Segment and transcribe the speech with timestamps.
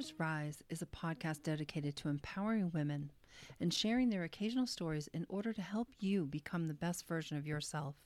[0.00, 3.12] Daughters Rise is a podcast dedicated to empowering women
[3.60, 7.46] and sharing their occasional stories in order to help you become the best version of
[7.46, 7.96] yourself.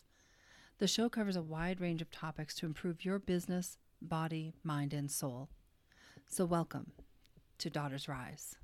[0.79, 5.09] The show covers a wide range of topics to improve your business, body, mind, and
[5.09, 5.51] soul.
[6.27, 6.91] So, welcome
[7.59, 8.57] to Daughters Rise.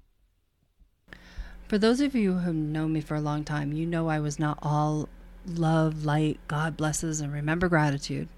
[1.68, 4.40] For those of you who know me for a long time, you know I was
[4.40, 5.08] not all
[5.46, 8.28] love, light, God blesses, and remember gratitude.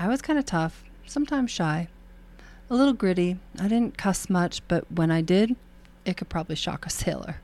[0.00, 1.86] I was kind of tough, sometimes shy,
[2.70, 3.36] a little gritty.
[3.58, 5.56] I didn't cuss much, but when I did,
[6.04, 7.40] it could probably shock a sailor.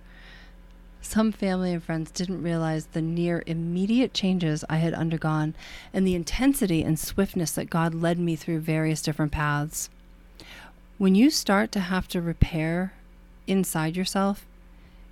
[1.00, 5.54] Some family and friends didn't realize the near immediate changes I had undergone
[5.92, 9.90] and the intensity and swiftness that God led me through various different paths.
[10.98, 12.94] When you start to have to repair
[13.46, 14.46] inside yourself,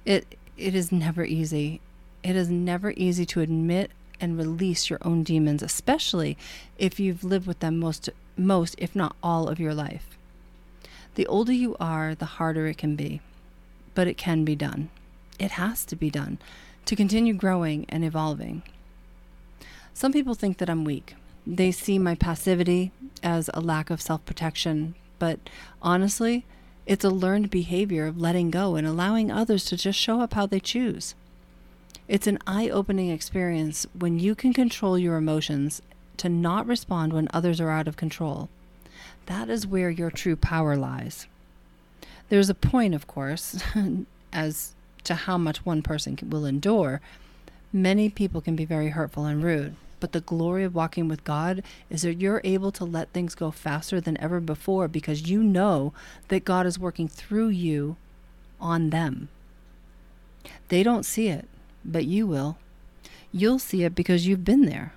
[0.05, 1.81] it it is never easy.
[2.23, 3.91] It is never easy to admit
[4.21, 6.37] and release your own demons, especially
[6.79, 10.19] if you've lived with them most most if not all of your life.
[11.15, 13.21] The older you are, the harder it can be.
[13.95, 14.91] But it can be done.
[15.39, 16.39] It has to be done
[16.87, 18.63] to continue growing and evolving.
[19.93, 21.15] Some people think that I'm weak.
[21.47, 22.91] They see my passivity
[23.23, 25.39] as a lack of self protection, but
[25.81, 26.45] honestly,
[26.87, 30.47] it's a learned behavior of letting go and allowing others to just show up how
[30.47, 31.15] they choose.
[32.07, 35.81] It's an eye opening experience when you can control your emotions
[36.19, 38.49] to not respond when others are out of control.
[39.27, 41.27] That is where your true power lies.
[42.29, 43.63] There's a point, of course,
[44.33, 47.01] as to how much one person will endure.
[47.73, 51.63] Many people can be very hurtful and rude, but the glory of walking with God
[51.91, 55.93] is that you're able to let things go faster than ever before because you know
[56.29, 57.97] that God is working through you
[58.61, 59.29] on them.
[60.69, 61.49] They don't see it,
[61.85, 62.59] but you will.
[63.33, 64.93] You'll see it because you've been there.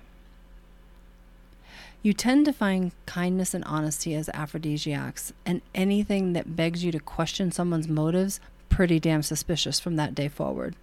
[2.02, 7.00] You tend to find kindness and honesty as aphrodisiacs, and anything that begs you to
[7.00, 10.76] question someone's motives pretty damn suspicious from that day forward.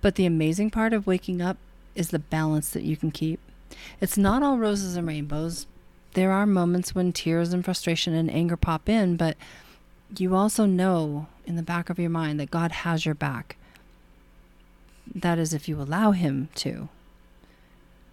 [0.00, 1.56] But the amazing part of waking up
[1.94, 3.40] is the balance that you can keep.
[4.00, 5.66] It's not all roses and rainbows.
[6.12, 9.36] There are moments when tears and frustration and anger pop in, but
[10.16, 13.56] you also know in the back of your mind that God has your back.
[15.14, 16.88] That is, if you allow Him to.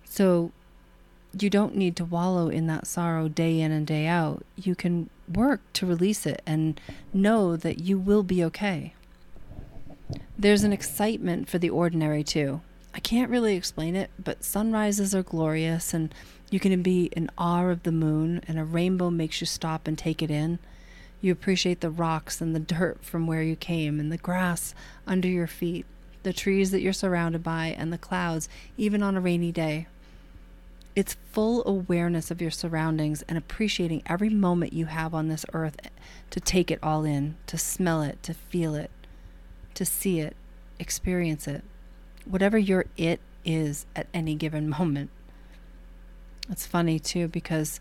[0.06, 0.52] So
[1.38, 4.46] you don't need to wallow in that sorrow day in and day out.
[4.56, 6.80] You can work to release it and
[7.14, 8.94] know that you will be okay.
[10.38, 12.62] There's an excitement for the ordinary too.
[12.94, 16.14] I can't really explain it, but sunrises are glorious and
[16.50, 19.98] you can be in awe of the moon, and a rainbow makes you stop and
[19.98, 20.60] take it in.
[21.20, 24.76] You appreciate the rocks and the dirt from where you came, and the grass
[25.08, 25.86] under your feet,
[26.26, 29.86] the trees that you're surrounded by, and the clouds, even on a rainy day.
[30.96, 35.78] It's full awareness of your surroundings and appreciating every moment you have on this earth
[36.32, 38.90] to take it all in, to smell it, to feel it,
[39.76, 40.36] to see it,
[40.80, 41.64] experience it,
[42.26, 45.12] whatever your it is at any given moment.
[46.50, 47.80] It's funny too because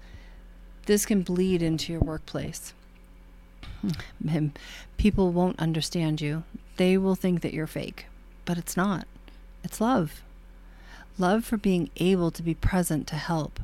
[0.84, 2.74] this can bleed into your workplace.
[3.80, 4.48] Hmm.
[4.98, 6.44] People won't understand you.
[6.76, 8.06] They will think that you're fake,
[8.44, 9.06] but it's not.
[9.62, 10.22] It's love
[11.18, 13.60] love for being able to be present to help,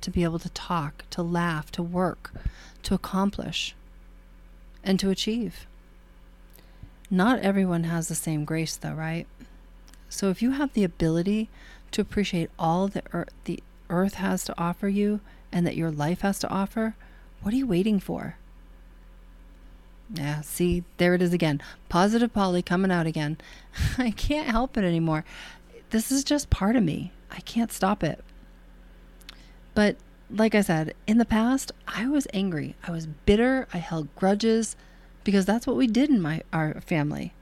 [0.00, 2.32] to be able to talk, to laugh, to work,
[2.82, 3.74] to accomplish,
[4.84, 5.66] and to achieve.
[7.10, 9.26] Not everyone has the same grace, though, right?
[10.08, 11.48] So if you have the ability
[11.92, 15.20] to appreciate all that earth, the earth has to offer you
[15.52, 16.94] and that your life has to offer,
[17.42, 18.36] what are you waiting for?
[20.12, 21.60] Yeah, see, there it is again.
[21.88, 23.38] Positive Polly coming out again.
[23.98, 25.24] I can't help it anymore
[25.90, 27.12] this is just part of me.
[27.30, 28.22] I can't stop it.
[29.74, 29.96] But
[30.30, 32.74] like I said, in the past, I was angry.
[32.86, 33.68] I was bitter.
[33.72, 34.76] I held grudges
[35.24, 37.32] because that's what we did in my our family.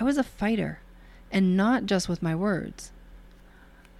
[0.00, 0.80] I was a fighter,
[1.30, 2.90] and not just with my words.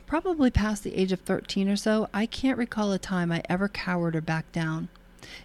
[0.06, 3.69] Probably past the age of 13 or so, I can't recall a time I ever
[3.69, 4.88] cowered or backed down.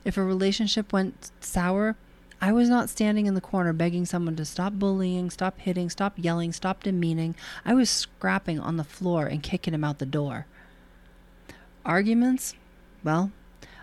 [0.04, 1.96] If a relationship went sour,
[2.42, 6.14] I was not standing in the corner begging someone to stop bullying, stop hitting, stop
[6.16, 7.36] yelling, stop demeaning.
[7.66, 10.46] I was scrapping on the floor and kicking him out the door.
[11.86, 12.56] Arguments?
[13.04, 13.32] Well,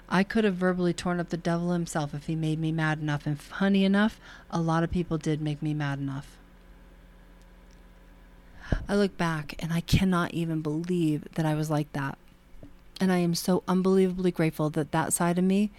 [0.09, 3.27] I could have verbally torn up the devil himself if he made me mad enough,
[3.27, 4.19] and funny enough,
[4.51, 6.39] a lot of people did make me mad enough.
[8.89, 12.19] I look back and I cannot even believe that I was like that.
[13.01, 15.71] And I am so unbelievably grateful that that side of me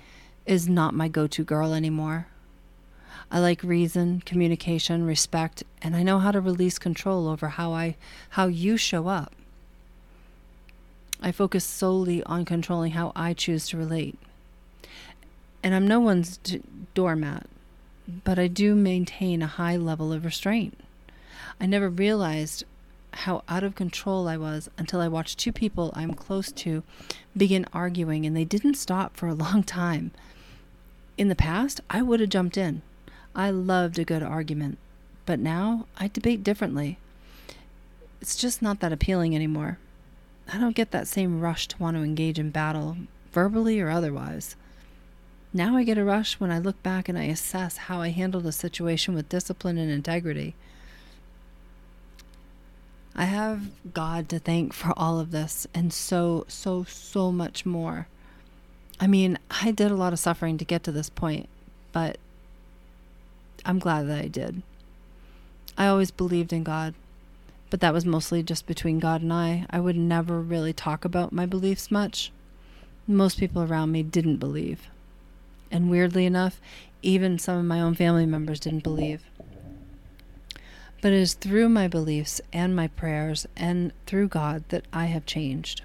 [0.45, 2.27] is not my go to girl anymore.
[3.29, 7.97] I like reason, communication, respect, and I know how to release control over how I
[8.31, 9.33] how you show up.
[11.21, 14.17] I focus solely on controlling how I choose to relate.
[15.61, 16.61] And I'm no one's d-
[16.93, 17.47] doormat,
[18.23, 20.79] but I do maintain a high level of restraint.
[21.59, 22.63] I never realized
[23.11, 26.83] how out of control I was until I watched two people I'm close to
[27.35, 30.11] begin arguing, and they didn't stop for a long time.
[31.17, 32.83] In the past, I would have jumped in.
[33.37, 34.79] I loved a good argument,
[35.27, 36.97] but now I debate differently.
[38.19, 39.77] It's just not that appealing anymore.
[40.51, 42.97] I don't get that same rush to want to engage in battle,
[43.31, 44.55] verbally or otherwise.
[45.53, 48.47] Now I get a rush when I look back and I assess how I handled
[48.47, 50.55] a situation with discipline and integrity.
[53.15, 58.07] I have God to thank for all of this and so, so, so much more.
[58.99, 61.49] I mean, I did a lot of suffering to get to this point,
[61.91, 62.17] but
[63.67, 64.63] I'm glad that I did.
[65.77, 66.95] I always believed in God,
[67.69, 69.65] but that was mostly just between God and I.
[69.69, 72.31] I would never really talk about my beliefs much.
[73.05, 74.87] Most people around me didn't believe.
[75.69, 76.61] And weirdly enough,
[77.01, 79.25] even some of my own family members didn't believe.
[81.01, 85.25] But it is through my beliefs and my prayers and through God that I have
[85.25, 85.81] changed.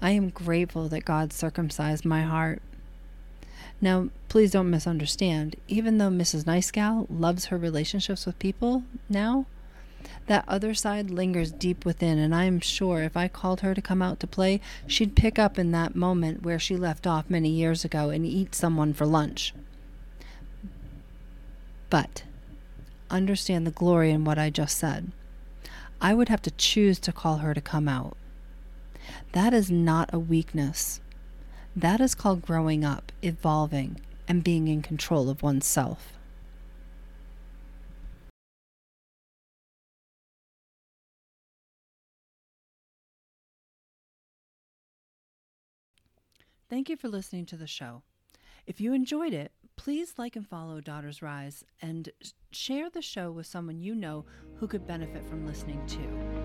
[0.00, 2.62] I am grateful that God circumcised my heart.
[3.80, 5.56] Now, please don't misunderstand.
[5.68, 6.46] Even though Mrs.
[6.46, 9.46] Nice Gal loves her relationships with people now,
[10.26, 13.82] that other side lingers deep within, and I am sure if I called her to
[13.82, 17.48] come out to play, she'd pick up in that moment where she left off many
[17.48, 19.54] years ago and eat someone for lunch.
[21.90, 22.24] But
[23.10, 25.12] understand the glory in what I just said.
[26.00, 28.16] I would have to choose to call her to come out.
[29.32, 31.00] That is not a weakness.
[31.78, 36.14] That is called growing up, evolving, and being in control of oneself.
[46.68, 48.02] Thank you for listening to the show.
[48.66, 52.08] If you enjoyed it, please like and follow Daughters Rise and
[52.50, 54.24] share the show with someone you know
[54.56, 56.37] who could benefit from listening too.